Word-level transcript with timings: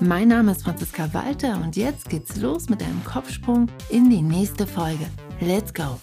Mein 0.00 0.28
Name 0.28 0.52
ist 0.52 0.64
Franziska 0.64 1.12
Walter 1.14 1.60
und 1.62 1.76
jetzt 1.76 2.08
geht's 2.08 2.36
los 2.36 2.68
mit 2.68 2.82
einem 2.82 3.02
Kopfsprung 3.04 3.68
in 3.90 4.10
die 4.10 4.22
nächste 4.22 4.66
Folge. 4.66 5.06
Let's 5.40 5.72
go! 5.72 6.00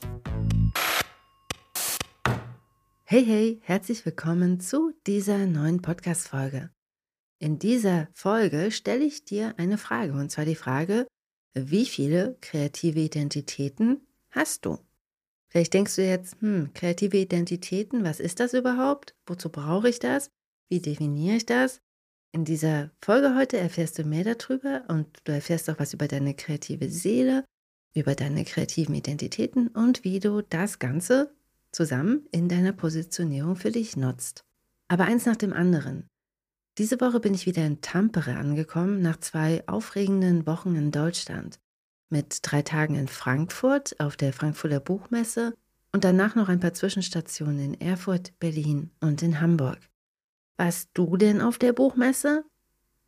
Hey, 3.04 3.26
hey, 3.26 3.60
herzlich 3.64 4.06
willkommen 4.06 4.62
zu 4.62 4.94
dieser 5.06 5.46
neuen 5.46 5.82
Podcast-Folge. 5.82 6.70
In 7.40 7.60
dieser 7.60 8.08
Folge 8.14 8.72
stelle 8.72 9.04
ich 9.04 9.26
dir 9.26 9.56
eine 9.58 9.78
Frage, 9.78 10.14
und 10.14 10.32
zwar 10.32 10.46
die 10.46 10.56
Frage, 10.56 11.06
wie 11.54 11.86
viele 11.86 12.38
kreative 12.40 13.02
Identitäten 13.02 14.08
hast 14.30 14.66
du? 14.66 14.78
Vielleicht 15.50 15.74
denkst 15.74 15.98
du 15.98 16.06
jetzt, 16.06 16.40
hm, 16.40 16.72
kreative 16.74 17.18
Identitäten, 17.18 18.06
was 18.06 18.22
ist 18.22 18.40
das 18.40 18.54
überhaupt? 18.54 19.16
Wozu 19.26 19.50
brauche 19.50 19.90
ich 19.90 20.00
das? 20.00 20.30
Wie 20.70 20.80
definiere 20.80 21.36
ich 21.36 21.46
das? 21.46 21.82
In 22.34 22.46
dieser 22.46 22.92
Folge 23.02 23.36
heute 23.36 23.58
erfährst 23.58 24.00
du 24.00 24.06
mehr 24.06 24.24
darüber 24.24 24.84
und 24.88 25.08
du 25.26 25.34
erfährst 25.34 25.70
auch 25.70 25.80
was 25.80 25.94
über 25.94 26.08
deine 26.08 26.34
kreative 26.34 26.90
Seele, 26.90 27.44
über 27.94 28.16
deine 28.16 28.46
kreativen 28.46 28.96
Identitäten 28.96 29.68
und 29.68 30.06
wie 30.06 30.22
du 30.22 30.42
das 30.42 30.80
Ganze 30.80 31.36
zusammen 31.74 32.26
in 32.32 32.48
deiner 32.48 32.72
Positionierung 32.72 33.58
für 33.58 33.72
dich 33.72 33.98
nutzt. 33.98 34.46
Aber 34.88 35.06
eins 35.06 35.26
nach 35.26 35.36
dem 35.36 35.52
anderen. 35.52 36.08
Diese 36.78 37.02
Woche 37.02 37.20
bin 37.20 37.34
ich 37.34 37.46
wieder 37.46 37.66
in 37.66 37.82
Tampere 37.82 38.38
angekommen, 38.38 39.02
nach 39.02 39.20
zwei 39.20 39.68
aufregenden 39.68 40.48
Wochen 40.48 40.76
in 40.76 40.92
Deutschland. 40.92 41.60
Mit 42.10 42.40
drei 42.44 42.62
Tagen 42.62 42.96
in 42.96 43.10
Frankfurt 43.10 44.00
auf 44.00 44.16
der 44.16 44.32
Frankfurter 44.32 44.80
Buchmesse 44.80 45.54
und 45.92 46.06
danach 46.06 46.36
noch 46.36 46.48
ein 46.48 46.62
paar 46.62 46.74
Zwischenstationen 46.74 47.60
in 47.60 47.82
Erfurt, 47.82 48.40
Berlin 48.40 48.92
und 49.02 49.22
in 49.22 49.42
Hamburg. 49.42 49.91
Warst 50.62 50.92
du 50.94 51.18
denn 51.18 51.42
auf 51.42 51.58
der 51.58 51.74
Buchmesse? 51.74 52.46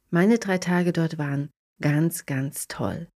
Meine 0.09 0.39
drei 0.39 0.57
Tage 0.57 0.91
dort 0.91 1.19
waren 1.19 1.51
ganz, 1.79 2.25
ganz 2.25 2.67
toll. 2.67 3.07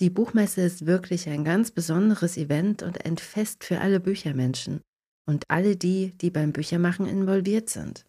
Die 0.00 0.10
Buchmesse 0.10 0.60
ist 0.60 0.84
wirklich 0.84 1.30
ein 1.30 1.44
ganz 1.44 1.70
besonderes 1.70 2.36
Event 2.36 2.82
und 2.82 3.06
ein 3.06 3.16
Fest 3.16 3.64
für 3.64 3.80
alle 3.80 3.98
Büchermenschen 3.98 4.82
und 5.24 5.44
alle 5.48 5.76
die, 5.76 6.12
die 6.18 6.30
beim 6.30 6.52
Büchermachen 6.52 7.06
involviert 7.06 7.70
sind. 7.70 8.04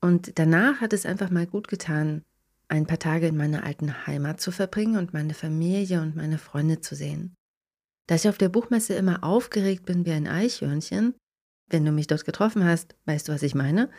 Und 0.00 0.38
danach 0.38 0.80
hat 0.80 0.92
es 0.92 1.04
einfach 1.04 1.30
mal 1.30 1.48
gut 1.48 1.66
getan, 1.66 2.22
ein 2.68 2.86
paar 2.86 3.00
Tage 3.00 3.26
in 3.26 3.36
meiner 3.36 3.64
alten 3.64 4.06
Heimat 4.06 4.40
zu 4.40 4.52
verbringen 4.52 4.98
und 4.98 5.12
meine 5.12 5.34
Familie 5.34 6.00
und 6.00 6.14
meine 6.14 6.38
Freunde 6.38 6.80
zu 6.80 6.94
sehen. 6.94 7.34
Da 8.06 8.14
ich 8.14 8.28
auf 8.28 8.38
der 8.38 8.50
Buchmesse 8.50 8.94
immer 8.94 9.24
aufgeregt 9.24 9.84
bin 9.84 10.06
wie 10.06 10.12
ein 10.12 10.28
Eichhörnchen, 10.28 11.16
wenn 11.72 11.84
du 11.84 11.92
mich 11.92 12.06
dort 12.06 12.24
getroffen 12.24 12.64
hast, 12.64 12.94
weißt 13.06 13.28
du, 13.28 13.32
was 13.32 13.42
ich 13.42 13.54
meine, 13.54 13.90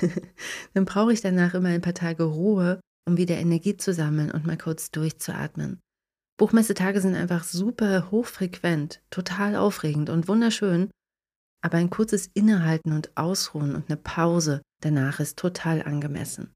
dann 0.74 0.84
brauche 0.84 1.12
ich 1.12 1.20
danach 1.20 1.54
immer 1.54 1.68
ein 1.68 1.80
paar 1.80 1.94
Tage 1.94 2.24
Ruhe, 2.24 2.80
um 3.06 3.16
wieder 3.16 3.36
Energie 3.36 3.76
zu 3.76 3.94
sammeln 3.94 4.30
und 4.30 4.46
mal 4.46 4.58
kurz 4.58 4.90
durchzuatmen. 4.90 5.80
Buchmessetage 6.38 7.00
sind 7.00 7.14
einfach 7.14 7.44
super 7.44 8.10
hochfrequent, 8.10 9.02
total 9.10 9.56
aufregend 9.56 10.10
und 10.10 10.26
wunderschön, 10.26 10.90
aber 11.62 11.78
ein 11.78 11.90
kurzes 11.90 12.30
Innehalten 12.32 12.92
und 12.92 13.16
Ausruhen 13.16 13.74
und 13.74 13.88
eine 13.88 13.98
Pause 13.98 14.62
danach 14.80 15.20
ist 15.20 15.38
total 15.38 15.82
angemessen. 15.82 16.52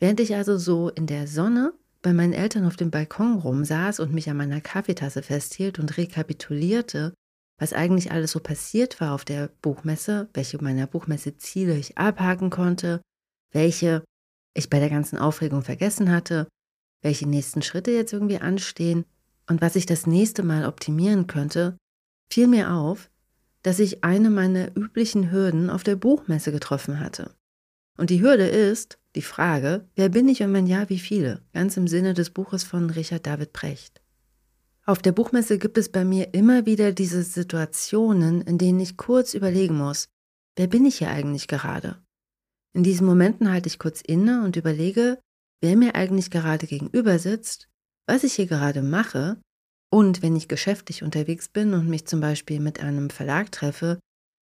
Während 0.00 0.20
ich 0.20 0.34
also 0.34 0.58
so 0.58 0.90
in 0.90 1.06
der 1.06 1.26
Sonne 1.26 1.72
bei 2.02 2.12
meinen 2.12 2.32
Eltern 2.32 2.66
auf 2.66 2.76
dem 2.76 2.90
Balkon 2.90 3.38
rumsaß 3.38 4.00
und 4.00 4.12
mich 4.12 4.28
an 4.28 4.36
meiner 4.36 4.60
Kaffeetasse 4.60 5.22
festhielt 5.22 5.78
und 5.78 5.96
rekapitulierte, 5.96 7.14
was 7.58 7.72
eigentlich 7.72 8.12
alles 8.12 8.32
so 8.32 8.40
passiert 8.40 9.00
war 9.00 9.14
auf 9.14 9.24
der 9.24 9.48
Buchmesse, 9.62 10.28
welche 10.34 10.62
meiner 10.62 10.86
Buchmesse-Ziele 10.86 11.76
ich 11.76 11.96
abhaken 11.96 12.50
konnte, 12.50 13.00
welche 13.52 14.04
ich 14.54 14.70
bei 14.70 14.78
der 14.78 14.90
ganzen 14.90 15.18
Aufregung 15.18 15.62
vergessen 15.62 16.10
hatte 16.10 16.46
welche 17.06 17.28
nächsten 17.28 17.62
Schritte 17.62 17.92
jetzt 17.92 18.12
irgendwie 18.12 18.38
anstehen 18.38 19.04
und 19.48 19.60
was 19.60 19.76
ich 19.76 19.86
das 19.86 20.06
nächste 20.06 20.42
Mal 20.42 20.66
optimieren 20.66 21.28
könnte, 21.28 21.76
fiel 22.32 22.48
mir 22.48 22.72
auf, 22.72 23.10
dass 23.62 23.78
ich 23.78 24.02
eine 24.02 24.28
meiner 24.28 24.76
üblichen 24.76 25.30
Hürden 25.30 25.70
auf 25.70 25.84
der 25.84 25.94
Buchmesse 25.94 26.50
getroffen 26.50 26.98
hatte. 26.98 27.34
Und 27.96 28.10
die 28.10 28.20
Hürde 28.20 28.46
ist 28.46 28.98
die 29.14 29.22
Frage, 29.22 29.88
wer 29.94 30.08
bin 30.08 30.28
ich 30.28 30.42
und 30.42 30.52
wenn 30.52 30.66
ja, 30.66 30.88
wie 30.88 30.98
viele? 30.98 31.42
Ganz 31.54 31.76
im 31.76 31.86
Sinne 31.86 32.12
des 32.12 32.30
Buches 32.30 32.64
von 32.64 32.90
Richard 32.90 33.24
David 33.24 33.52
Brecht. 33.52 34.02
Auf 34.88 35.02
der 35.02 35.10
Buchmesse 35.10 35.58
gibt 35.58 35.78
es 35.78 35.88
bei 35.88 36.04
mir 36.04 36.32
immer 36.32 36.64
wieder 36.64 36.92
diese 36.92 37.24
Situationen, 37.24 38.40
in 38.42 38.56
denen 38.56 38.78
ich 38.78 38.96
kurz 38.96 39.34
überlegen 39.34 39.76
muss, 39.76 40.06
wer 40.54 40.68
bin 40.68 40.86
ich 40.86 40.98
hier 40.98 41.10
eigentlich 41.10 41.48
gerade? 41.48 42.00
In 42.72 42.84
diesen 42.84 43.04
Momenten 43.04 43.50
halte 43.50 43.66
ich 43.66 43.80
kurz 43.80 44.00
inne 44.00 44.44
und 44.44 44.54
überlege, 44.54 45.18
wer 45.60 45.76
mir 45.76 45.96
eigentlich 45.96 46.30
gerade 46.30 46.68
gegenüber 46.68 47.18
sitzt, 47.18 47.68
was 48.06 48.22
ich 48.22 48.34
hier 48.34 48.46
gerade 48.46 48.80
mache 48.80 49.40
und 49.90 50.22
wenn 50.22 50.36
ich 50.36 50.46
geschäftlich 50.46 51.02
unterwegs 51.02 51.48
bin 51.48 51.74
und 51.74 51.88
mich 51.88 52.06
zum 52.06 52.20
Beispiel 52.20 52.60
mit 52.60 52.78
einem 52.78 53.10
Verlag 53.10 53.50
treffe, 53.50 53.98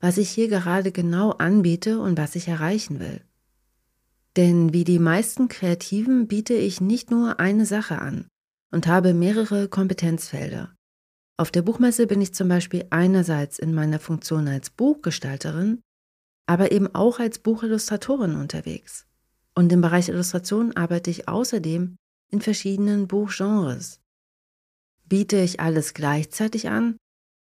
was 0.00 0.18
ich 0.18 0.30
hier 0.30 0.48
gerade 0.48 0.90
genau 0.90 1.30
anbiete 1.30 2.00
und 2.00 2.18
was 2.18 2.34
ich 2.34 2.48
erreichen 2.48 2.98
will. 2.98 3.20
Denn 4.36 4.72
wie 4.72 4.82
die 4.82 4.98
meisten 4.98 5.46
Kreativen 5.46 6.26
biete 6.26 6.54
ich 6.54 6.80
nicht 6.80 7.12
nur 7.12 7.38
eine 7.38 7.66
Sache 7.66 8.00
an 8.00 8.26
und 8.74 8.88
habe 8.88 9.14
mehrere 9.14 9.68
Kompetenzfelder. 9.68 10.74
Auf 11.36 11.52
der 11.52 11.62
Buchmesse 11.62 12.08
bin 12.08 12.20
ich 12.20 12.34
zum 12.34 12.48
Beispiel 12.48 12.84
einerseits 12.90 13.58
in 13.58 13.72
meiner 13.72 14.00
Funktion 14.00 14.48
als 14.48 14.68
Buchgestalterin, 14.68 15.80
aber 16.46 16.72
eben 16.72 16.92
auch 16.92 17.20
als 17.20 17.38
Buchillustratorin 17.38 18.34
unterwegs. 18.34 19.06
Und 19.54 19.72
im 19.72 19.80
Bereich 19.80 20.08
Illustration 20.08 20.76
arbeite 20.76 21.08
ich 21.10 21.28
außerdem 21.28 21.96
in 22.30 22.40
verschiedenen 22.40 23.06
Buchgenres. 23.06 24.00
Biete 25.04 25.36
ich 25.36 25.60
alles 25.60 25.94
gleichzeitig 25.94 26.68
an, 26.68 26.96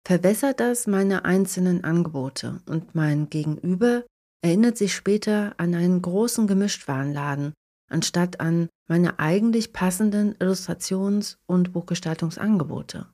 verbessert 0.06 0.60
das 0.60 0.87
meine 0.87 1.25
einzelnen 1.25 1.82
Angebote 1.82 2.60
und 2.66 2.94
mein 2.94 3.31
Gegenüber 3.31 4.04
erinnert 4.42 4.76
sich 4.76 4.94
später 4.94 5.54
an 5.56 5.75
einen 5.75 6.03
großen 6.03 6.47
Gemischtwarenladen, 6.47 7.54
anstatt 7.92 8.41
an 8.41 8.69
meine 8.88 9.19
eigentlich 9.19 9.72
passenden 9.72 10.34
Illustrations- 10.38 11.38
und 11.47 11.72
Buchgestaltungsangebote. 11.72 13.06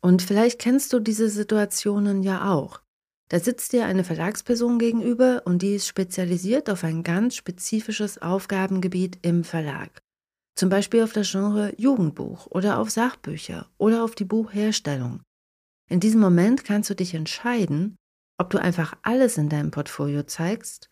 Und 0.00 0.22
vielleicht 0.22 0.60
kennst 0.60 0.92
du 0.92 1.00
diese 1.00 1.28
Situationen 1.28 2.22
ja 2.22 2.52
auch. 2.52 2.80
Da 3.28 3.40
sitzt 3.40 3.72
dir 3.72 3.86
eine 3.86 4.04
Verlagsperson 4.04 4.78
gegenüber 4.78 5.42
und 5.44 5.62
die 5.62 5.74
ist 5.74 5.88
spezialisiert 5.88 6.70
auf 6.70 6.84
ein 6.84 7.02
ganz 7.02 7.34
spezifisches 7.34 8.22
Aufgabengebiet 8.22 9.18
im 9.22 9.42
Verlag. 9.42 10.00
Zum 10.54 10.68
Beispiel 10.68 11.02
auf 11.02 11.12
das 11.12 11.30
Genre 11.30 11.74
Jugendbuch 11.76 12.46
oder 12.46 12.78
auf 12.78 12.90
Sachbücher 12.90 13.68
oder 13.78 14.04
auf 14.04 14.14
die 14.14 14.24
Buchherstellung. 14.24 15.22
In 15.88 16.00
diesem 16.00 16.20
Moment 16.20 16.64
kannst 16.64 16.88
du 16.88 16.94
dich 16.94 17.14
entscheiden, 17.14 17.96
ob 18.38 18.50
du 18.50 18.58
einfach 18.58 18.96
alles 19.02 19.38
in 19.38 19.48
deinem 19.48 19.70
Portfolio 19.70 20.22
zeigst 20.22 20.88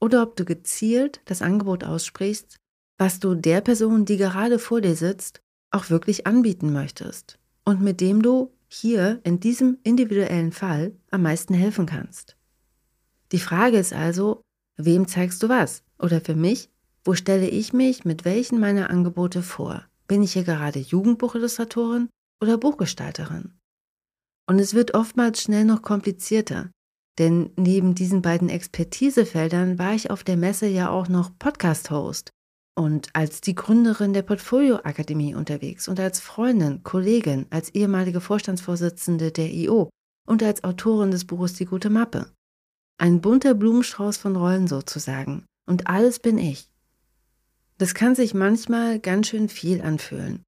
oder 0.00 0.22
ob 0.22 0.36
du 0.36 0.44
gezielt 0.44 1.20
das 1.24 1.42
Angebot 1.42 1.84
aussprichst, 1.84 2.56
was 2.98 3.20
du 3.20 3.34
der 3.34 3.60
Person, 3.60 4.04
die 4.04 4.16
gerade 4.16 4.58
vor 4.58 4.80
dir 4.80 4.96
sitzt, 4.96 5.40
auch 5.70 5.90
wirklich 5.90 6.26
anbieten 6.26 6.72
möchtest 6.72 7.38
und 7.64 7.82
mit 7.82 8.00
dem 8.00 8.22
du 8.22 8.52
hier 8.68 9.20
in 9.24 9.40
diesem 9.40 9.78
individuellen 9.82 10.52
Fall 10.52 10.92
am 11.10 11.22
meisten 11.22 11.54
helfen 11.54 11.86
kannst. 11.86 12.36
Die 13.32 13.38
Frage 13.38 13.78
ist 13.78 13.92
also, 13.92 14.42
wem 14.76 15.08
zeigst 15.08 15.42
du 15.42 15.48
was? 15.48 15.82
Oder 15.98 16.20
für 16.20 16.34
mich, 16.34 16.70
wo 17.04 17.14
stelle 17.14 17.48
ich 17.48 17.72
mich 17.72 18.04
mit 18.04 18.24
welchen 18.24 18.60
meiner 18.60 18.90
Angebote 18.90 19.42
vor? 19.42 19.84
Bin 20.06 20.22
ich 20.22 20.32
hier 20.32 20.44
gerade 20.44 20.78
Jugendbuchillustratorin 20.78 22.08
oder 22.40 22.58
Buchgestalterin? 22.58 23.54
Und 24.46 24.60
es 24.60 24.74
wird 24.74 24.94
oftmals 24.94 25.42
schnell 25.42 25.64
noch 25.64 25.82
komplizierter, 25.82 26.70
denn 27.18 27.50
neben 27.56 27.94
diesen 27.94 28.22
beiden 28.22 28.48
Expertisefeldern 28.48 29.78
war 29.78 29.94
ich 29.94 30.10
auf 30.10 30.24
der 30.24 30.36
Messe 30.36 30.66
ja 30.66 30.90
auch 30.90 31.08
noch 31.08 31.30
Podcast-Host 31.38 32.30
und 32.78 33.08
als 33.14 33.40
die 33.40 33.54
Gründerin 33.54 34.12
der 34.12 34.22
Portfolio 34.22 34.76
Akademie 34.76 35.34
unterwegs 35.34 35.88
und 35.88 35.98
als 35.98 36.20
Freundin, 36.20 36.82
Kollegin, 36.82 37.46
als 37.50 37.70
ehemalige 37.70 38.20
Vorstandsvorsitzende 38.20 39.32
der 39.32 39.50
IO 39.50 39.88
und 40.26 40.42
als 40.42 40.62
Autorin 40.62 41.10
des 41.10 41.24
Buches 41.24 41.54
Die 41.54 41.64
gute 41.64 41.88
Mappe. 41.88 42.30
Ein 42.98 43.20
bunter 43.20 43.54
Blumenstrauß 43.54 44.16
von 44.16 44.36
Rollen 44.36 44.68
sozusagen. 44.68 45.44
Und 45.66 45.86
alles 45.86 46.18
bin 46.18 46.38
ich. 46.38 46.70
Das 47.78 47.94
kann 47.94 48.14
sich 48.14 48.34
manchmal 48.34 48.98
ganz 49.00 49.28
schön 49.28 49.48
viel 49.48 49.80
anfühlen. 49.82 50.42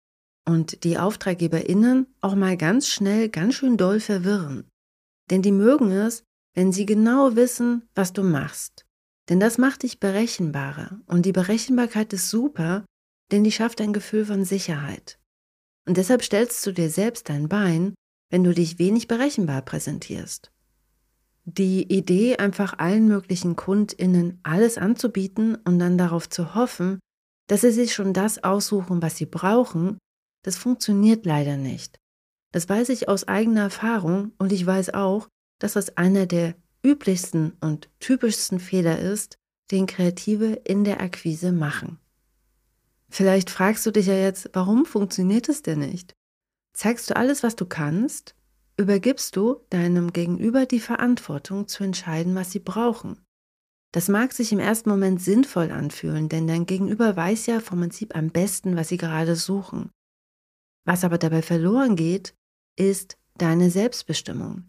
und 0.49 0.83
die 0.85 0.99
AuftraggeberInnen 0.99 2.07
auch 2.23 2.35
mal 2.35 2.57
ganz 2.57 2.89
schnell 2.89 3.29
ganz 3.29 3.55
schön 3.55 3.77
doll 3.77 4.01
verwirren. 4.01 4.65
Denn 5.31 5.43
die 5.43 5.53
mögen 5.53 5.91
es, 5.91 6.25
wenn 6.55 6.73
sie 6.73 6.87
genau 6.87 7.37
wissen, 7.37 7.89
was 7.95 8.13
du 8.13 8.23
machst. 8.23 8.85
Denn 9.29 9.41
das 9.41 9.59
macht 9.59 9.83
dich 9.83 10.01
berechenbarer. 10.01 11.01
Und 11.07 11.27
die 11.27 11.33
Berechenbarkeit 11.33 12.13
ist 12.13 12.31
super, 12.31 12.85
denn 13.31 13.45
die 13.45 13.53
schafft 13.53 13.81
ein 13.81 13.93
Gefühl 13.93 14.25
von 14.25 14.45
Sicherheit. 14.45 15.19
Und 15.87 15.97
deshalb 15.97 16.23
stellst 16.23 16.67
du 16.67 16.73
dir 16.73 16.91
selbst 16.91 17.29
dein 17.29 17.49
Bein, 17.49 17.95
wenn 18.31 18.45
du 18.45 18.53
dich 18.53 18.79
wenig 18.79 19.09
berechenbar 19.09 19.63
präsentierst. 19.63 20.51
Die 21.45 21.91
Idee, 21.91 22.37
einfach 22.37 22.79
allen 22.79 23.09
möglichen 23.09 23.57
KundInnen 23.57 24.39
alles 24.43 24.77
anzubieten 24.77 25.57
und 25.65 25.79
dann 25.79 25.97
darauf 25.97 26.29
zu 26.29 26.55
hoffen, 26.55 26.99
dass 27.47 27.63
sie 27.63 27.71
sich 27.71 27.95
schon 27.95 28.13
das 28.13 28.45
aussuchen, 28.45 29.01
was 29.01 29.17
sie 29.17 29.25
brauchen, 29.25 29.97
das 30.45 30.57
funktioniert 30.57 31.25
leider 31.25 31.57
nicht. 31.57 31.99
Das 32.53 32.69
weiß 32.69 32.91
ich 32.91 33.09
aus 33.09 33.27
eigener 33.27 33.63
Erfahrung 33.63 34.33
und 34.39 34.53
ich 34.53 34.65
weiß 34.65 34.93
auch, 34.95 35.29
dass 35.59 35.75
das 35.75 35.97
einer 35.97 36.27
der 36.27 36.55
üblichsten 36.85 37.57
und 37.61 37.89
typischsten 38.01 38.61
Fehler 38.61 38.99
ist, 38.99 39.39
den 39.71 39.87
Kreative 39.87 40.53
in 40.65 40.85
der 40.85 41.01
Akquise 41.01 41.53
machen. 41.53 41.99
Vielleicht 43.11 43.51
fragst 43.51 43.85
du 43.87 43.91
dich 43.91 44.07
ja 44.07 44.15
jetzt, 44.15 44.51
warum 44.53 44.85
funktioniert 44.85 45.49
es 45.49 45.63
denn 45.63 45.81
nicht? 45.81 46.15
Zeigst 46.73 47.11
du 47.11 47.17
alles, 47.17 47.43
was 47.43 47.57
du 47.57 47.67
kannst? 47.67 48.35
Übergibst 48.77 49.35
du 49.35 49.57
deinem 49.71 50.13
Gegenüber 50.13 50.67
die 50.67 50.81
Verantwortung 50.81 51.67
zu 51.67 51.83
entscheiden, 51.83 52.35
was 52.35 52.53
sie 52.53 52.61
brauchen? 52.61 53.21
Das 53.93 54.09
mag 54.09 54.33
sich 54.33 54.53
im 54.53 54.59
ersten 54.59 54.91
Moment 54.91 55.21
sinnvoll 55.21 55.73
anfühlen, 55.73 56.29
denn 56.29 56.47
dein 56.47 56.67
Gegenüber 56.67 57.17
weiß 57.17 57.47
ja 57.47 57.61
vom 57.61 57.81
Prinzip 57.81 58.15
am 58.15 58.31
besten, 58.31 58.77
was 58.77 58.89
sie 58.89 58.99
gerade 58.99 59.35
suchen. 59.35 59.91
Was 60.85 61.05
aber 61.05 61.19
dabei 61.19 61.43
verloren 61.43 61.97
geht, 61.97 62.35
ist 62.77 63.17
deine 63.39 63.71
Selbstbestimmung. 63.71 64.68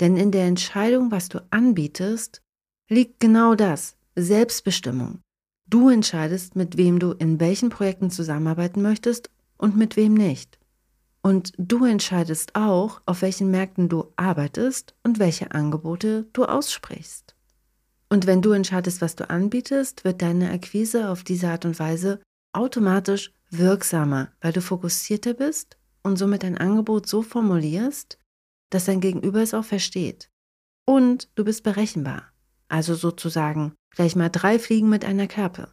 Denn 0.00 0.16
in 0.16 0.30
der 0.30 0.46
Entscheidung, 0.46 1.10
was 1.10 1.28
du 1.28 1.44
anbietest, 1.50 2.42
liegt 2.88 3.20
genau 3.20 3.54
das, 3.54 3.96
Selbstbestimmung. 4.16 5.20
Du 5.66 5.88
entscheidest, 5.88 6.56
mit 6.56 6.76
wem 6.76 6.98
du 6.98 7.12
in 7.12 7.40
welchen 7.40 7.68
Projekten 7.68 8.10
zusammenarbeiten 8.10 8.80
möchtest 8.80 9.30
und 9.58 9.76
mit 9.76 9.96
wem 9.96 10.14
nicht. 10.14 10.58
Und 11.20 11.52
du 11.58 11.84
entscheidest 11.84 12.54
auch, 12.54 13.02
auf 13.04 13.22
welchen 13.22 13.50
Märkten 13.50 13.88
du 13.88 14.12
arbeitest 14.16 14.94
und 15.02 15.18
welche 15.18 15.52
Angebote 15.52 16.26
du 16.32 16.44
aussprichst. 16.44 17.34
Und 18.08 18.26
wenn 18.26 18.40
du 18.40 18.52
entscheidest, 18.52 19.02
was 19.02 19.16
du 19.16 19.28
anbietest, 19.28 20.04
wird 20.04 20.22
deine 20.22 20.50
Akquise 20.50 21.10
auf 21.10 21.24
diese 21.24 21.50
Art 21.50 21.66
und 21.66 21.78
Weise 21.78 22.20
automatisch 22.52 23.32
wirksamer, 23.50 24.28
weil 24.40 24.52
du 24.52 24.62
fokussierter 24.62 25.34
bist 25.34 25.76
und 26.02 26.16
somit 26.16 26.42
dein 26.42 26.56
Angebot 26.56 27.06
so 27.06 27.22
formulierst, 27.22 28.18
dass 28.70 28.84
dein 28.84 29.00
Gegenüber 29.00 29.42
es 29.42 29.54
auch 29.54 29.64
versteht. 29.64 30.30
Und 30.86 31.28
du 31.34 31.44
bist 31.44 31.62
berechenbar. 31.62 32.32
Also 32.68 32.94
sozusagen 32.94 33.74
gleich 33.90 34.16
mal 34.16 34.28
drei 34.28 34.58
Fliegen 34.58 34.88
mit 34.88 35.04
einer 35.04 35.26
Kerpe. 35.26 35.72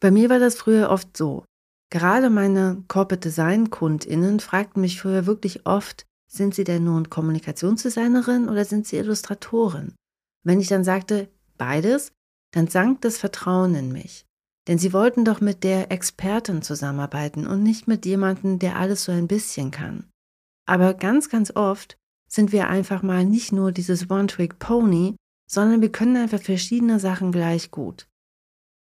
Bei 0.00 0.10
mir 0.10 0.28
war 0.30 0.38
das 0.38 0.56
früher 0.56 0.90
oft 0.90 1.16
so. 1.16 1.44
Gerade 1.90 2.30
meine 2.30 2.84
Corporate 2.88 3.28
Design 3.28 3.70
KundInnen 3.70 4.40
fragten 4.40 4.80
mich 4.80 5.00
früher 5.00 5.26
wirklich 5.26 5.66
oft, 5.66 6.06
sind 6.26 6.54
sie 6.54 6.64
denn 6.64 6.84
nun 6.84 7.10
Kommunikationsdesignerin 7.10 8.48
oder 8.48 8.64
sind 8.64 8.86
sie 8.86 8.96
Illustratorin? 8.96 9.94
Wenn 10.42 10.60
ich 10.60 10.68
dann 10.68 10.84
sagte, 10.84 11.28
beides, 11.58 12.12
dann 12.52 12.68
sank 12.68 13.02
das 13.02 13.18
Vertrauen 13.18 13.74
in 13.74 13.92
mich. 13.92 14.24
Denn 14.68 14.78
sie 14.78 14.92
wollten 14.92 15.24
doch 15.24 15.40
mit 15.40 15.64
der 15.64 15.90
Expertin 15.90 16.62
zusammenarbeiten 16.62 17.46
und 17.46 17.62
nicht 17.62 17.88
mit 17.88 18.06
jemandem, 18.06 18.58
der 18.58 18.76
alles 18.76 19.04
so 19.04 19.12
ein 19.12 19.28
bisschen 19.28 19.70
kann. 19.70 20.08
Aber 20.66 20.94
ganz, 20.94 21.28
ganz 21.28 21.54
oft 21.54 21.98
sind 22.28 22.52
wir 22.52 22.68
einfach 22.68 23.02
mal 23.02 23.24
nicht 23.24 23.52
nur 23.52 23.72
dieses 23.72 24.10
One-Trick-Pony, 24.10 25.16
sondern 25.46 25.82
wir 25.82 25.92
können 25.92 26.16
einfach 26.16 26.40
verschiedene 26.40 26.98
Sachen 26.98 27.32
gleich 27.32 27.70
gut. 27.70 28.08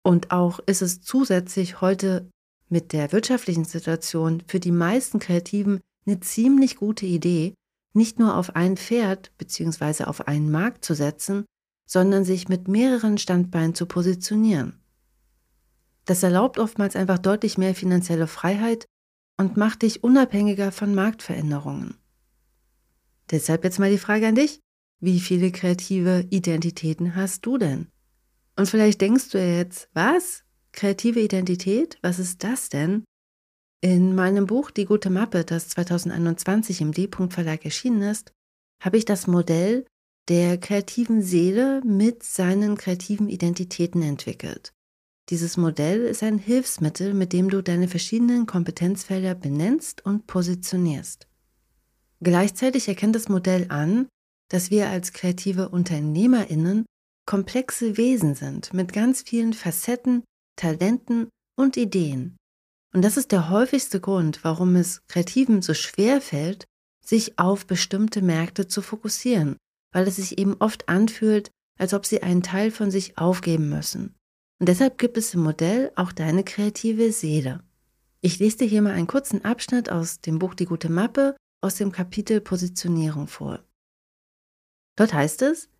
Und 0.02 0.30
auch 0.30 0.60
ist 0.60 0.82
es 0.82 1.00
zusätzlich 1.00 1.80
heute 1.80 2.28
mit 2.68 2.92
der 2.92 3.12
wirtschaftlichen 3.12 3.64
Situation 3.64 4.42
für 4.46 4.60
die 4.60 4.72
meisten 4.72 5.18
Kreativen 5.18 5.80
eine 6.06 6.20
ziemlich 6.20 6.76
gute 6.76 7.06
Idee, 7.06 7.54
nicht 7.92 8.18
nur 8.18 8.36
auf 8.36 8.56
ein 8.56 8.76
Pferd 8.76 9.32
bzw. 9.38 10.04
auf 10.04 10.28
einen 10.28 10.50
Markt 10.50 10.84
zu 10.84 10.94
setzen, 10.94 11.44
sondern 11.86 12.24
sich 12.24 12.48
mit 12.48 12.68
mehreren 12.68 13.18
Standbeinen 13.18 13.74
zu 13.74 13.86
positionieren. 13.86 14.80
Das 16.04 16.22
erlaubt 16.22 16.58
oftmals 16.58 16.96
einfach 16.96 17.18
deutlich 17.18 17.58
mehr 17.58 17.74
finanzielle 17.74 18.26
Freiheit 18.26 18.86
und 19.40 19.56
macht 19.56 19.80
dich 19.82 20.04
unabhängiger 20.04 20.70
von 20.70 20.94
Marktveränderungen. 20.94 21.94
Deshalb 23.30 23.64
jetzt 23.64 23.78
mal 23.78 23.90
die 23.90 23.96
Frage 23.96 24.26
an 24.26 24.34
dich. 24.34 24.60
Wie 25.00 25.18
viele 25.18 25.50
kreative 25.50 26.26
Identitäten 26.28 27.16
hast 27.16 27.46
du 27.46 27.56
denn? 27.56 27.88
Und 28.56 28.68
vielleicht 28.68 29.00
denkst 29.00 29.30
du 29.30 29.38
jetzt, 29.38 29.88
was? 29.94 30.44
Kreative 30.72 31.20
Identität? 31.20 31.98
Was 32.02 32.18
ist 32.18 32.44
das 32.44 32.68
denn? 32.68 33.04
In 33.80 34.14
meinem 34.14 34.46
Buch 34.46 34.70
Die 34.70 34.84
gute 34.84 35.08
Mappe, 35.08 35.42
das 35.44 35.68
2021 35.70 36.82
im 36.82 36.92
D-Punkt 36.92 37.32
Verlag 37.32 37.64
erschienen 37.64 38.02
ist, 38.02 38.34
habe 38.82 38.98
ich 38.98 39.06
das 39.06 39.26
Modell 39.26 39.86
der 40.28 40.58
kreativen 40.58 41.22
Seele 41.22 41.80
mit 41.82 42.24
seinen 42.24 42.76
kreativen 42.76 43.30
Identitäten 43.30 44.02
entwickelt. 44.02 44.74
Dieses 45.30 45.56
Modell 45.56 46.02
ist 46.02 46.24
ein 46.24 46.38
Hilfsmittel, 46.38 47.14
mit 47.14 47.32
dem 47.32 47.50
du 47.50 47.62
deine 47.62 47.86
verschiedenen 47.86 48.46
Kompetenzfelder 48.46 49.36
benennst 49.36 50.04
und 50.04 50.26
positionierst. 50.26 51.28
Gleichzeitig 52.20 52.88
erkennt 52.88 53.14
das 53.14 53.28
Modell 53.28 53.66
an, 53.68 54.08
dass 54.48 54.72
wir 54.72 54.88
als 54.88 55.12
kreative 55.12 55.68
Unternehmerinnen 55.68 56.84
komplexe 57.26 57.96
Wesen 57.96 58.34
sind 58.34 58.74
mit 58.74 58.92
ganz 58.92 59.22
vielen 59.22 59.52
Facetten, 59.52 60.24
Talenten 60.56 61.28
und 61.56 61.76
Ideen. 61.76 62.36
Und 62.92 63.02
das 63.02 63.16
ist 63.16 63.30
der 63.30 63.50
häufigste 63.50 64.00
Grund, 64.00 64.42
warum 64.42 64.74
es 64.74 65.02
Kreativen 65.06 65.62
so 65.62 65.74
schwer 65.74 66.20
fällt, 66.20 66.64
sich 67.06 67.38
auf 67.38 67.66
bestimmte 67.66 68.20
Märkte 68.20 68.66
zu 68.66 68.82
fokussieren, 68.82 69.56
weil 69.92 70.08
es 70.08 70.16
sich 70.16 70.38
eben 70.38 70.56
oft 70.58 70.88
anfühlt, 70.88 71.50
als 71.78 71.94
ob 71.94 72.04
sie 72.04 72.24
einen 72.24 72.42
Teil 72.42 72.72
von 72.72 72.90
sich 72.90 73.16
aufgeben 73.16 73.68
müssen. 73.68 74.16
Und 74.60 74.68
deshalb 74.68 74.98
gibt 74.98 75.16
es 75.16 75.32
im 75.32 75.42
Modell 75.42 75.90
auch 75.96 76.12
deine 76.12 76.44
kreative 76.44 77.12
Seele. 77.12 77.62
Ich 78.20 78.38
lese 78.38 78.58
dir 78.58 78.66
hier 78.66 78.82
mal 78.82 78.92
einen 78.92 79.06
kurzen 79.06 79.42
Abschnitt 79.42 79.90
aus 79.90 80.20
dem 80.20 80.38
Buch 80.38 80.54
Die 80.54 80.66
gute 80.66 80.90
Mappe 80.90 81.34
aus 81.62 81.76
dem 81.76 81.90
Kapitel 81.90 82.42
Positionierung 82.42 83.26
vor. 83.26 83.64
Dort 84.96 85.14
heißt 85.14 85.40
es, 85.42 85.70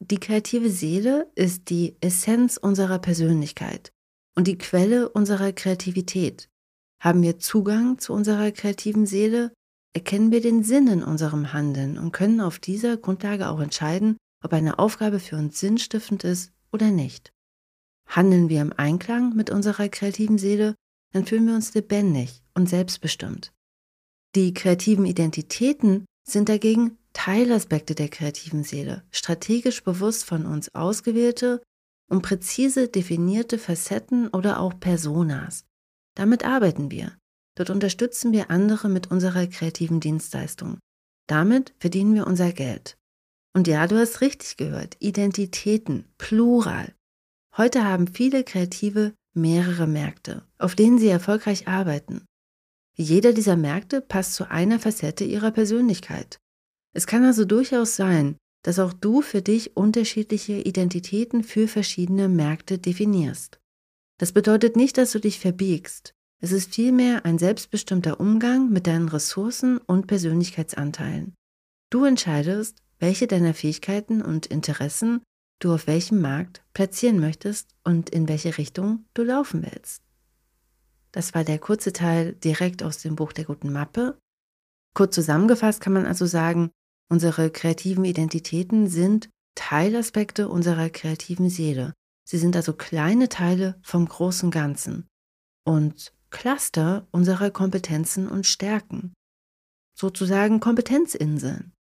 die 0.00 0.18
kreative 0.18 0.68
Seele 0.68 1.30
ist 1.36 1.70
die 1.70 1.96
Essenz 2.00 2.56
unserer 2.56 2.98
Persönlichkeit 2.98 3.92
und 4.36 4.48
die 4.48 4.58
Quelle 4.58 5.08
unserer 5.08 5.52
Kreativität. 5.52 6.48
Haben 7.00 7.22
wir 7.22 7.38
Zugang 7.38 7.98
zu 7.98 8.12
unserer 8.12 8.50
kreativen 8.50 9.06
Seele, 9.06 9.52
erkennen 9.92 10.32
wir 10.32 10.40
den 10.40 10.64
Sinn 10.64 10.88
in 10.88 11.04
unserem 11.04 11.52
Handeln 11.52 11.96
und 11.98 12.10
können 12.10 12.40
auf 12.40 12.58
dieser 12.58 12.96
Grundlage 12.96 13.48
auch 13.48 13.60
entscheiden, 13.60 14.16
ob 14.44 14.52
eine 14.52 14.80
Aufgabe 14.80 15.20
für 15.20 15.36
uns 15.36 15.60
sinnstiftend 15.60 16.24
ist 16.24 16.52
oder 16.72 16.90
nicht. 16.90 17.32
Handeln 18.08 18.48
wir 18.48 18.62
im 18.62 18.72
Einklang 18.76 19.34
mit 19.34 19.50
unserer 19.50 19.88
kreativen 19.88 20.38
Seele, 20.38 20.74
dann 21.12 21.26
fühlen 21.26 21.46
wir 21.46 21.54
uns 21.54 21.74
lebendig 21.74 22.42
und 22.54 22.68
selbstbestimmt. 22.68 23.52
Die 24.34 24.52
kreativen 24.54 25.06
Identitäten 25.06 26.04
sind 26.26 26.48
dagegen 26.48 26.98
Teilaspekte 27.12 27.94
der 27.94 28.08
kreativen 28.08 28.62
Seele, 28.62 29.02
strategisch 29.10 29.82
bewusst 29.82 30.24
von 30.24 30.46
uns 30.46 30.74
ausgewählte 30.74 31.62
und 32.08 32.22
präzise 32.22 32.88
definierte 32.88 33.58
Facetten 33.58 34.28
oder 34.28 34.60
auch 34.60 34.78
Personas. 34.78 35.64
Damit 36.14 36.44
arbeiten 36.44 36.90
wir. 36.90 37.16
Dort 37.56 37.70
unterstützen 37.70 38.32
wir 38.32 38.50
andere 38.50 38.88
mit 38.88 39.10
unserer 39.10 39.46
kreativen 39.46 40.00
Dienstleistung. 40.00 40.78
Damit 41.26 41.74
verdienen 41.78 42.14
wir 42.14 42.26
unser 42.26 42.52
Geld. 42.52 42.96
Und 43.54 43.66
ja, 43.66 43.86
du 43.86 43.98
hast 43.98 44.20
richtig 44.20 44.56
gehört, 44.56 44.96
Identitäten, 45.00 46.04
plural. 46.18 46.94
Heute 47.58 47.84
haben 47.84 48.06
viele 48.06 48.44
Kreative 48.44 49.14
mehrere 49.34 49.88
Märkte, 49.88 50.46
auf 50.58 50.76
denen 50.76 50.98
sie 50.98 51.08
erfolgreich 51.08 51.66
arbeiten. 51.66 52.24
Jeder 52.94 53.32
dieser 53.32 53.56
Märkte 53.56 54.00
passt 54.00 54.34
zu 54.34 54.48
einer 54.48 54.78
Facette 54.78 55.24
ihrer 55.24 55.50
Persönlichkeit. 55.50 56.38
Es 56.94 57.08
kann 57.08 57.24
also 57.24 57.44
durchaus 57.44 57.96
sein, 57.96 58.36
dass 58.62 58.78
auch 58.78 58.92
du 58.92 59.22
für 59.22 59.42
dich 59.42 59.76
unterschiedliche 59.76 60.60
Identitäten 60.60 61.42
für 61.42 61.66
verschiedene 61.66 62.28
Märkte 62.28 62.78
definierst. 62.78 63.58
Das 64.20 64.30
bedeutet 64.30 64.76
nicht, 64.76 64.96
dass 64.96 65.10
du 65.10 65.18
dich 65.18 65.40
verbiegst. 65.40 66.12
Es 66.40 66.52
ist 66.52 66.76
vielmehr 66.76 67.24
ein 67.24 67.38
selbstbestimmter 67.38 68.20
Umgang 68.20 68.70
mit 68.70 68.86
deinen 68.86 69.08
Ressourcen 69.08 69.78
und 69.78 70.06
Persönlichkeitsanteilen. 70.06 71.34
Du 71.90 72.04
entscheidest, 72.04 72.84
welche 73.00 73.26
deiner 73.26 73.54
Fähigkeiten 73.54 74.22
und 74.22 74.46
Interessen 74.46 75.22
du 75.58 75.72
auf 75.72 75.86
welchem 75.86 76.20
Markt 76.20 76.62
platzieren 76.72 77.20
möchtest 77.20 77.74
und 77.84 78.10
in 78.10 78.28
welche 78.28 78.58
Richtung 78.58 79.04
du 79.14 79.22
laufen 79.22 79.62
willst. 79.62 80.02
Das 81.12 81.34
war 81.34 81.44
der 81.44 81.58
kurze 81.58 81.92
Teil 81.92 82.34
direkt 82.34 82.82
aus 82.82 82.98
dem 82.98 83.16
Buch 83.16 83.32
der 83.32 83.44
guten 83.44 83.72
Mappe. 83.72 84.18
Kurz 84.94 85.14
zusammengefasst 85.14 85.80
kann 85.80 85.92
man 85.92 86.06
also 86.06 86.26
sagen, 86.26 86.70
unsere 87.08 87.50
kreativen 87.50 88.04
Identitäten 88.04 88.88
sind 88.88 89.30
Teilaspekte 89.54 90.48
unserer 90.48 90.90
kreativen 90.90 91.50
Seele. 91.50 91.94
Sie 92.24 92.38
sind 92.38 92.54
also 92.54 92.74
kleine 92.74 93.28
Teile 93.28 93.80
vom 93.82 94.06
großen 94.06 94.50
Ganzen 94.50 95.06
und 95.64 96.12
Cluster 96.30 97.08
unserer 97.10 97.50
Kompetenzen 97.50 98.28
und 98.28 98.46
Stärken. 98.46 99.14
Sozusagen 99.94 100.60
Kompetenzinseln. 100.60 101.72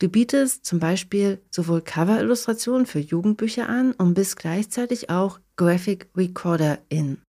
Du 0.00 0.08
bietest 0.08 0.64
zum 0.64 0.80
Beispiel 0.80 1.40
sowohl 1.50 1.80
Cover-Illustrationen 1.80 2.86
für 2.86 2.98
Jugendbücher 2.98 3.68
an 3.68 3.92
und 3.92 4.14
bist 4.14 4.36
gleichzeitig 4.36 5.10
auch 5.10 5.40
Graphic 5.56 6.10
Recorder-In. 6.16 7.22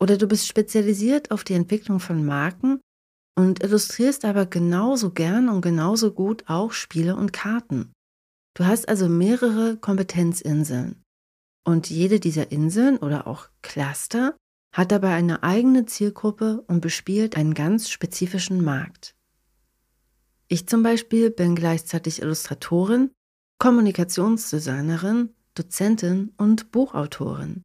Oder 0.00 0.16
du 0.16 0.26
bist 0.26 0.46
spezialisiert 0.46 1.30
auf 1.30 1.44
die 1.44 1.54
Entwicklung 1.54 2.00
von 2.00 2.24
Marken 2.24 2.80
und 3.38 3.62
illustrierst 3.62 4.24
aber 4.24 4.46
genauso 4.46 5.10
gern 5.10 5.48
und 5.48 5.60
genauso 5.60 6.12
gut 6.12 6.44
auch 6.48 6.72
Spiele 6.72 7.16
und 7.16 7.32
Karten. 7.32 7.92
Du 8.54 8.66
hast 8.66 8.88
also 8.88 9.08
mehrere 9.08 9.76
Kompetenzinseln. 9.76 11.02
Und 11.64 11.90
jede 11.90 12.18
dieser 12.18 12.50
Inseln 12.50 12.96
oder 12.96 13.26
auch 13.26 13.48
Cluster 13.62 14.36
hat 14.74 14.90
dabei 14.90 15.14
eine 15.14 15.42
eigene 15.42 15.86
Zielgruppe 15.86 16.64
und 16.66 16.80
bespielt 16.80 17.36
einen 17.36 17.54
ganz 17.54 17.90
spezifischen 17.90 18.64
Markt. 18.64 19.14
Ich 20.50 20.66
zum 20.66 20.82
Beispiel 20.82 21.30
bin 21.30 21.54
gleichzeitig 21.54 22.22
Illustratorin, 22.22 23.10
Kommunikationsdesignerin, 23.58 25.34
Dozentin 25.54 26.32
und 26.38 26.70
Buchautorin. 26.70 27.62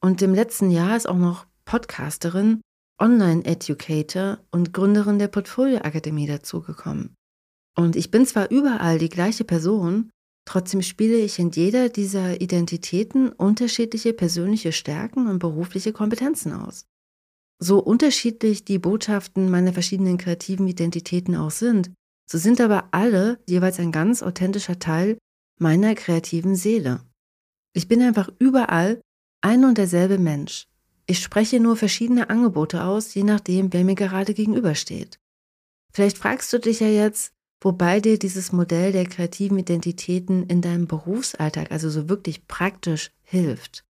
Und 0.00 0.22
im 0.22 0.34
letzten 0.34 0.70
Jahr 0.70 0.96
ist 0.96 1.08
auch 1.08 1.18
noch 1.18 1.46
Podcasterin, 1.64 2.60
Online-Educator 3.00 4.38
und 4.50 4.72
Gründerin 4.72 5.18
der 5.18 5.28
Portfolio 5.28 5.78
Akademie 5.78 6.26
dazugekommen. 6.26 7.14
Und 7.76 7.96
ich 7.96 8.10
bin 8.10 8.24
zwar 8.26 8.50
überall 8.50 8.98
die 8.98 9.08
gleiche 9.08 9.44
Person, 9.44 10.10
trotzdem 10.46 10.82
spiele 10.82 11.16
ich 11.16 11.38
in 11.38 11.50
jeder 11.50 11.88
dieser 11.88 12.40
Identitäten 12.40 13.30
unterschiedliche 13.30 14.12
persönliche 14.12 14.72
Stärken 14.72 15.26
und 15.26 15.38
berufliche 15.38 15.92
Kompetenzen 15.92 16.52
aus. 16.52 16.84
So 17.62 17.78
unterschiedlich 17.78 18.64
die 18.64 18.78
Botschaften 18.78 19.50
meiner 19.50 19.72
verschiedenen 19.72 20.16
kreativen 20.16 20.66
Identitäten 20.66 21.36
auch 21.36 21.50
sind, 21.50 21.90
so 22.30 22.38
sind 22.38 22.60
aber 22.60 22.88
alle 22.92 23.38
jeweils 23.46 23.78
ein 23.78 23.92
ganz 23.92 24.22
authentischer 24.22 24.78
Teil 24.78 25.18
meiner 25.58 25.94
kreativen 25.94 26.56
Seele. 26.56 27.02
Ich 27.74 27.86
bin 27.86 28.02
einfach 28.02 28.30
überall 28.38 29.00
ein 29.42 29.64
und 29.64 29.78
derselbe 29.78 30.18
Mensch. 30.18 30.66
Ich 31.06 31.20
spreche 31.20 31.60
nur 31.60 31.76
verschiedene 31.76 32.30
Angebote 32.30 32.84
aus, 32.84 33.14
je 33.14 33.24
nachdem, 33.24 33.72
wer 33.72 33.84
mir 33.84 33.94
gerade 33.94 34.32
gegenübersteht. 34.32 35.18
Vielleicht 35.92 36.18
fragst 36.18 36.52
du 36.52 36.58
dich 36.58 36.80
ja 36.80 36.86
jetzt, 36.86 37.32
wobei 37.60 38.00
dir 38.00 38.18
dieses 38.18 38.52
Modell 38.52 38.92
der 38.92 39.06
kreativen 39.06 39.58
Identitäten 39.58 40.46
in 40.46 40.62
deinem 40.62 40.86
Berufsalltag 40.86 41.72
also 41.72 41.90
so 41.90 42.08
wirklich 42.08 42.46
praktisch 42.46 43.10
hilft. 43.22 43.84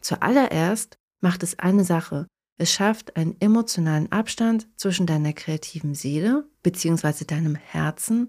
Zuallererst 0.00 0.98
macht 1.20 1.42
es 1.42 1.58
eine 1.58 1.84
Sache. 1.84 2.26
Es 2.58 2.72
schafft 2.72 3.16
einen 3.16 3.40
emotionalen 3.40 4.10
Abstand 4.12 4.68
zwischen 4.76 5.06
deiner 5.06 5.32
kreativen 5.32 5.94
Seele 5.94 6.48
bzw. 6.62 7.24
deinem 7.24 7.54
Herzen 7.54 8.28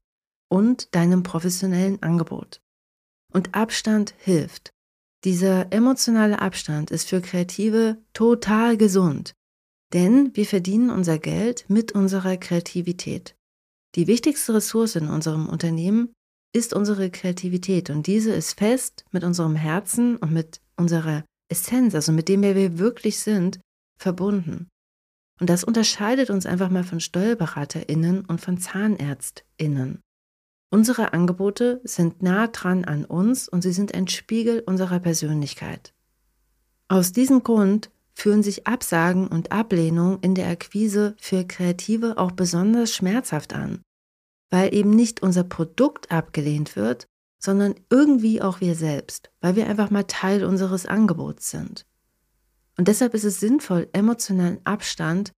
und 0.50 0.94
deinem 0.96 1.24
professionellen 1.24 2.02
Angebot. 2.02 2.62
Und 3.32 3.56
Abstand 3.56 4.14
hilft. 4.18 4.72
Dieser 5.24 5.72
emotionale 5.72 6.40
Abstand 6.40 6.92
ist 6.92 7.08
für 7.10 7.22
Kreative 7.22 7.98
total 8.14 8.78
gesund, 8.78 9.34
denn 9.94 10.36
wir 10.36 10.46
verdienen 10.46 10.90
unser 10.90 11.18
Geld 11.18 11.66
mit 11.70 11.94
unserer 11.94 12.38
Kreativität. 12.38 13.36
Die 13.96 14.08
wichtigste 14.08 14.54
Ressource 14.54 14.96
in 14.96 15.08
unserem 15.08 15.48
Unternehmen 15.48 16.14
ist 16.54 16.74
unsere 16.74 17.10
Kreativität 17.10 17.90
und 17.90 18.06
diese 18.08 18.34
ist 18.34 18.60
fest 18.60 19.06
mit 19.12 19.24
unserem 19.24 19.56
Herzen 19.56 20.18
und 20.18 20.32
mit 20.32 20.62
unserer 20.76 21.24
Essenz, 21.50 21.96
also 21.96 22.12
mit 22.12 22.30
dem, 22.30 22.42
wer 22.42 22.56
wir 22.56 22.78
wirklich 22.78 23.20
sind, 23.20 23.60
verbunden. 24.04 24.70
Und 25.40 25.50
das 25.50 25.64
unterscheidet 25.64 26.30
uns 26.30 26.46
einfach 26.46 26.70
mal 26.70 26.84
von 26.84 27.00
SteuerberaterInnen 27.00 28.26
und 28.26 28.40
von 28.40 28.60
ZahnärztInnen. 28.60 30.00
Unsere 30.70 31.14
Angebote 31.14 31.82
sind 31.84 32.22
nah 32.22 32.48
dran 32.48 32.86
an 32.86 33.06
uns 33.06 33.48
und 33.48 33.62
sie 33.62 33.74
sind 33.74 33.94
ein 33.94 34.08
Spiegel 34.08 34.62
unserer 34.66 35.00
Persönlichkeit. 35.00 35.94
Aus 36.88 37.12
diesem 37.12 37.44
Grund 37.44 37.92
fühlen 38.14 38.44
sich 38.44 38.68
Absagen 38.68 39.28
und 39.28 39.52
Ablehnung 39.52 40.20
in 40.22 40.36
der 40.36 40.48
Akquise 40.48 41.16
für 41.20 41.46
Kreative 41.46 42.18
auch 42.18 42.32
besonders 42.32 42.94
schmerzhaft 42.94 43.54
an, 43.54 43.82
weil 44.52 44.74
eben 44.74 44.92
nicht 44.92 45.24
unser 45.24 45.44
Produkt 45.44 46.12
abgelehnt 46.12 46.76
wird, 46.76 47.08
sondern 47.40 47.76
irgendwie 47.90 48.42
auch 48.42 48.62
wir 48.62 48.76
selbst, 48.76 49.32
weil 49.42 49.56
wir 49.56 49.68
einfach 49.68 49.90
mal 49.90 50.04
Teil 50.04 50.46
unseres 50.46 50.86
Angebots 50.86 51.50
sind. 51.50 51.86
Und 52.78 52.88
deshalb 52.88 53.14
ist 53.14 53.24
es 53.24 53.40
sinnvoll, 53.40 53.90
emotionalen 53.94 54.60
Abstand 54.66 55.32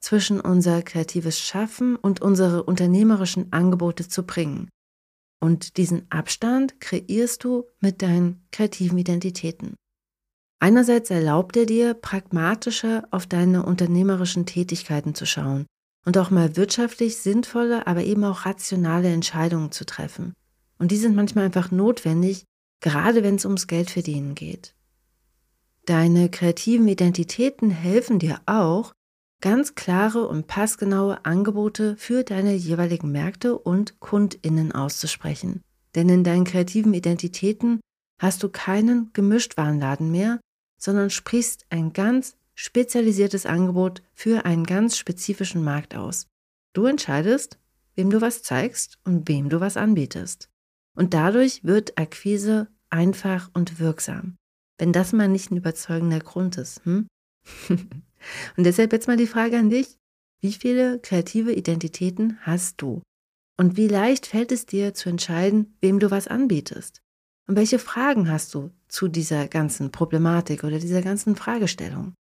zwischen 0.00 0.40
unser 0.40 0.82
kreatives 0.82 1.40
Schaffen 1.40 1.96
und 1.96 2.22
unsere 2.22 2.62
unternehmerischen 2.62 3.52
Angebote 3.52 4.08
zu 4.08 4.24
bringen. 4.24 4.68
Und 5.40 5.76
diesen 5.76 6.10
Abstand 6.10 6.80
kreierst 6.80 7.44
du 7.44 7.66
mit 7.80 8.02
deinen 8.02 8.46
kreativen 8.50 8.98
Identitäten. 8.98 9.74
Einerseits 10.60 11.10
erlaubt 11.10 11.56
er 11.56 11.66
dir, 11.66 11.94
pragmatischer 11.94 13.06
auf 13.10 13.26
deine 13.26 13.64
unternehmerischen 13.64 14.46
Tätigkeiten 14.46 15.14
zu 15.14 15.26
schauen 15.26 15.66
und 16.04 16.18
auch 16.18 16.30
mal 16.30 16.56
wirtschaftlich 16.56 17.18
sinnvolle, 17.18 17.86
aber 17.86 18.02
eben 18.02 18.24
auch 18.24 18.44
rationale 18.44 19.12
Entscheidungen 19.12 19.70
zu 19.70 19.84
treffen. 19.84 20.32
Und 20.78 20.90
die 20.90 20.96
sind 20.96 21.14
manchmal 21.14 21.44
einfach 21.44 21.70
notwendig, 21.70 22.44
gerade 22.80 23.22
wenn 23.22 23.36
es 23.36 23.44
ums 23.44 23.66
Geldverdienen 23.66 24.34
geht. 24.34 24.74
Deine 25.88 26.28
kreativen 26.28 26.86
Identitäten 26.86 27.70
helfen 27.70 28.18
dir 28.18 28.42
auch, 28.44 28.92
ganz 29.40 29.74
klare 29.74 30.28
und 30.28 30.46
passgenaue 30.46 31.24
Angebote 31.24 31.96
für 31.96 32.24
deine 32.24 32.52
jeweiligen 32.52 33.10
Märkte 33.10 33.58
und 33.58 33.98
Kundinnen 33.98 34.72
auszusprechen. 34.72 35.62
Denn 35.94 36.10
in 36.10 36.24
deinen 36.24 36.44
kreativen 36.44 36.92
Identitäten 36.92 37.80
hast 38.20 38.42
du 38.42 38.50
keinen 38.50 39.14
Gemischtwarenladen 39.14 40.10
mehr, 40.10 40.40
sondern 40.78 41.08
sprichst 41.08 41.64
ein 41.70 41.94
ganz 41.94 42.36
spezialisiertes 42.54 43.46
Angebot 43.46 44.02
für 44.12 44.44
einen 44.44 44.64
ganz 44.64 44.98
spezifischen 44.98 45.64
Markt 45.64 45.96
aus. 45.96 46.26
Du 46.74 46.84
entscheidest, 46.84 47.58
wem 47.94 48.10
du 48.10 48.20
was 48.20 48.42
zeigst 48.42 48.98
und 49.04 49.26
wem 49.26 49.48
du 49.48 49.60
was 49.60 49.78
anbietest. 49.78 50.50
Und 50.94 51.14
dadurch 51.14 51.64
wird 51.64 51.96
Akquise 51.96 52.68
einfach 52.90 53.50
und 53.54 53.78
wirksam. 53.80 54.37
Wenn 54.78 54.92
das 54.92 55.12
mal 55.12 55.28
nicht 55.28 55.50
ein 55.50 55.56
überzeugender 55.56 56.20
Grund 56.20 56.56
ist. 56.56 56.84
Hm? 56.84 57.08
und 57.68 58.64
deshalb 58.64 58.92
jetzt 58.92 59.08
mal 59.08 59.16
die 59.16 59.26
Frage 59.26 59.58
an 59.58 59.70
dich. 59.70 59.98
Wie 60.40 60.52
viele 60.52 61.00
kreative 61.00 61.52
Identitäten 61.52 62.38
hast 62.42 62.80
du? 62.80 63.02
Und 63.56 63.76
wie 63.76 63.88
leicht 63.88 64.26
fällt 64.26 64.52
es 64.52 64.66
dir 64.66 64.94
zu 64.94 65.08
entscheiden, 65.08 65.76
wem 65.80 65.98
du 65.98 66.12
was 66.12 66.28
anbietest? 66.28 67.02
Und 67.48 67.56
welche 67.56 67.80
Fragen 67.80 68.30
hast 68.30 68.54
du 68.54 68.70
zu 68.86 69.08
dieser 69.08 69.48
ganzen 69.48 69.90
Problematik 69.90 70.62
oder 70.62 70.78
dieser 70.78 71.02
ganzen 71.02 71.34
Fragestellung? 71.34 72.14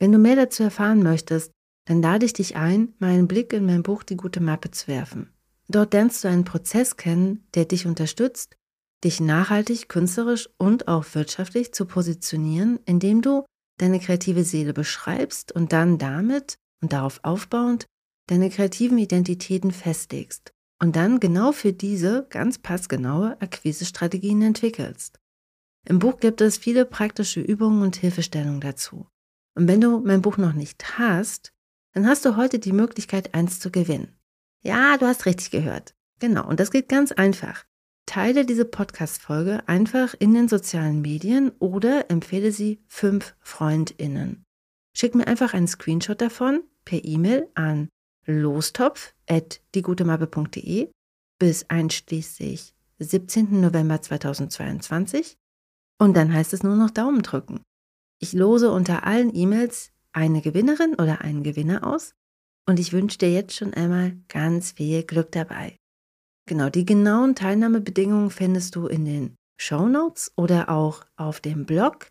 Wenn 0.00 0.10
du 0.10 0.18
mehr 0.18 0.34
dazu 0.34 0.64
erfahren 0.64 1.02
möchtest, 1.02 1.52
dann 1.84 2.02
lade 2.02 2.26
ich 2.26 2.32
dich 2.32 2.56
ein, 2.56 2.94
mal 2.98 3.10
einen 3.10 3.28
Blick 3.28 3.52
in 3.52 3.66
mein 3.66 3.82
Buch 3.82 4.02
Die 4.02 4.16
gute 4.16 4.40
Mappe 4.40 4.70
zu 4.72 4.88
werfen. 4.88 5.32
Dort 5.68 5.92
lernst 5.92 6.24
du 6.24 6.28
einen 6.28 6.44
Prozess 6.44 6.96
kennen, 6.96 7.46
der 7.54 7.66
dich 7.66 7.86
unterstützt, 7.86 8.56
dich 9.04 9.20
nachhaltig, 9.20 9.88
künstlerisch 9.88 10.48
und 10.58 10.88
auch 10.88 11.04
wirtschaftlich 11.14 11.72
zu 11.72 11.86
positionieren, 11.86 12.80
indem 12.84 13.22
du 13.22 13.44
deine 13.78 14.00
kreative 14.00 14.44
Seele 14.44 14.72
beschreibst 14.72 15.52
und 15.52 15.72
dann 15.72 15.98
damit 15.98 16.58
und 16.82 16.92
darauf 16.92 17.20
aufbauend 17.22 17.86
deine 18.28 18.50
kreativen 18.50 18.98
Identitäten 18.98 19.72
festlegst 19.72 20.52
und 20.80 20.96
dann 20.96 21.20
genau 21.20 21.52
für 21.52 21.72
diese 21.72 22.26
ganz 22.30 22.58
passgenaue 22.58 23.40
Akquisestrategien 23.40 24.42
entwickelst. 24.42 25.18
Im 25.86 25.98
Buch 25.98 26.20
gibt 26.20 26.40
es 26.40 26.58
viele 26.58 26.84
praktische 26.84 27.40
Übungen 27.40 27.82
und 27.82 27.96
Hilfestellungen 27.96 28.60
dazu. 28.60 29.06
Und 29.54 29.68
wenn 29.68 29.80
du 29.80 30.00
mein 30.00 30.22
Buch 30.22 30.36
noch 30.36 30.52
nicht 30.52 30.98
hast, 30.98 31.52
dann 31.94 32.06
hast 32.06 32.24
du 32.24 32.36
heute 32.36 32.58
die 32.58 32.72
Möglichkeit, 32.72 33.34
eins 33.34 33.58
zu 33.60 33.70
gewinnen. 33.70 34.18
Ja, 34.62 34.98
du 34.98 35.06
hast 35.06 35.24
richtig 35.24 35.50
gehört. 35.50 35.94
Genau, 36.20 36.46
und 36.46 36.60
das 36.60 36.70
geht 36.70 36.88
ganz 36.88 37.12
einfach. 37.12 37.64
Teile 38.08 38.44
diese 38.46 38.64
Podcast-Folge 38.64 39.68
einfach 39.68 40.14
in 40.18 40.32
den 40.32 40.48
sozialen 40.48 41.02
Medien 41.02 41.52
oder 41.58 42.10
empfehle 42.10 42.52
sie 42.52 42.80
fünf 42.86 43.34
FreundInnen. 43.40 44.46
Schick 44.96 45.14
mir 45.14 45.26
einfach 45.26 45.52
einen 45.52 45.68
Screenshot 45.68 46.22
davon 46.22 46.62
per 46.86 47.04
E-Mail 47.04 47.48
an 47.54 47.90
lostopf.diegutemappe.de 48.24 50.88
bis 51.38 51.68
einschließlich 51.68 52.74
17. 52.98 53.60
November 53.60 54.00
2022 54.00 55.36
und 55.98 56.16
dann 56.16 56.32
heißt 56.32 56.54
es 56.54 56.62
nur 56.62 56.76
noch 56.76 56.90
Daumen 56.90 57.20
drücken. 57.20 57.60
Ich 58.20 58.32
lose 58.32 58.70
unter 58.70 59.04
allen 59.04 59.36
E-Mails 59.36 59.92
eine 60.12 60.40
Gewinnerin 60.40 60.94
oder 60.94 61.20
einen 61.20 61.42
Gewinner 61.42 61.86
aus 61.86 62.14
und 62.66 62.80
ich 62.80 62.94
wünsche 62.94 63.18
dir 63.18 63.30
jetzt 63.30 63.54
schon 63.54 63.74
einmal 63.74 64.16
ganz 64.28 64.72
viel 64.72 65.02
Glück 65.02 65.30
dabei. 65.30 65.76
Genau, 66.48 66.70
die 66.70 66.86
genauen 66.86 67.34
Teilnahmebedingungen 67.34 68.30
findest 68.30 68.74
du 68.74 68.86
in 68.86 69.04
den 69.04 69.36
Show 69.60 69.86
Notes 69.86 70.32
oder 70.34 70.70
auch 70.70 71.04
auf 71.18 71.40
dem 71.40 71.66
Blog. 71.66 72.08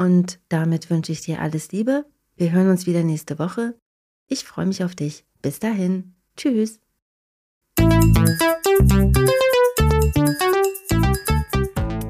Und 0.00 0.40
damit 0.48 0.90
wünsche 0.90 1.12
ich 1.12 1.20
dir 1.20 1.40
alles 1.40 1.70
Liebe. 1.70 2.04
Wir 2.34 2.50
hören 2.50 2.70
uns 2.70 2.88
wieder 2.88 3.04
nächste 3.04 3.38
Woche. 3.38 3.78
Ich 4.26 4.42
freue 4.42 4.66
mich 4.66 4.82
auf 4.82 4.96
dich. 4.96 5.24
Bis 5.42 5.60
dahin. 5.60 6.16
Tschüss. 6.36 6.80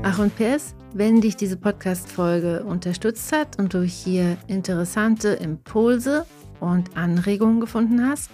Ach 0.02 0.18
und 0.18 0.34
PS, 0.36 0.74
wenn 0.94 1.20
dich 1.20 1.36
diese 1.36 1.58
Podcast-Folge 1.58 2.64
unterstützt 2.64 3.30
hat 3.30 3.58
und 3.58 3.74
du 3.74 3.82
hier 3.82 4.38
interessante 4.46 5.28
Impulse 5.28 6.24
und 6.60 6.96
Anregungen 6.96 7.60
gefunden 7.60 8.08
hast, 8.08 8.30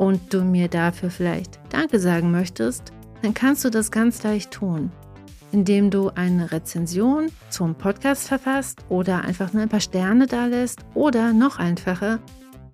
und 0.00 0.32
du 0.32 0.40
mir 0.40 0.68
dafür 0.68 1.10
vielleicht 1.10 1.60
Danke 1.68 2.00
sagen 2.00 2.30
möchtest, 2.30 2.90
dann 3.20 3.34
kannst 3.34 3.66
du 3.66 3.70
das 3.70 3.90
ganz 3.90 4.22
leicht 4.22 4.50
tun, 4.50 4.90
indem 5.52 5.90
du 5.90 6.08
eine 6.14 6.52
Rezension 6.52 7.30
zum 7.50 7.74
Podcast 7.74 8.26
verfasst 8.26 8.82
oder 8.88 9.20
einfach 9.20 9.52
nur 9.52 9.62
ein 9.62 9.68
paar 9.68 9.80
Sterne 9.80 10.26
da 10.26 10.46
lässt 10.46 10.80
oder 10.94 11.34
noch 11.34 11.58
einfacher, 11.58 12.18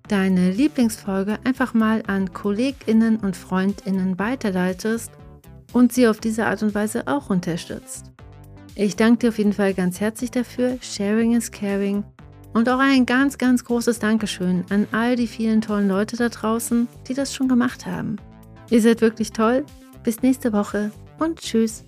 deine 0.07 0.51
Lieblingsfolge 0.51 1.37
einfach 1.43 1.73
mal 1.73 2.01
an 2.07 2.31
KollegInnen 2.31 3.17
und 3.17 3.35
FreundInnen 3.35 4.17
weiterleitest 4.17 5.11
und 5.73 5.91
sie 5.91 6.07
auf 6.07 6.21
diese 6.21 6.45
Art 6.45 6.63
und 6.63 6.73
Weise 6.75 7.09
auch 7.09 7.29
unterstützt. 7.29 8.13
Ich 8.73 8.95
danke 8.95 9.17
dir 9.17 9.29
auf 9.29 9.37
jeden 9.37 9.53
Fall 9.53 9.73
ganz 9.73 9.99
herzlich 9.99 10.31
dafür. 10.31 10.77
Sharing 10.81 11.35
is 11.35 11.51
caring. 11.51 12.05
Und 12.57 12.69
auch 12.69 12.79
ein 12.79 13.05
ganz, 13.05 13.37
ganz 13.37 13.63
großes 13.65 13.99
Dankeschön 13.99 14.65
an 14.71 14.87
all 14.91 15.15
die 15.15 15.27
vielen 15.27 15.61
tollen 15.61 15.87
Leute 15.87 16.17
da 16.17 16.27
draußen, 16.27 16.87
die 17.07 17.13
das 17.13 17.35
schon 17.35 17.47
gemacht 17.47 17.85
haben. 17.85 18.15
Ihr 18.71 18.81
seid 18.81 19.01
wirklich 19.01 19.31
toll. 19.31 19.63
Bis 20.03 20.23
nächste 20.23 20.53
Woche 20.53 20.89
und 21.19 21.39
tschüss. 21.39 21.86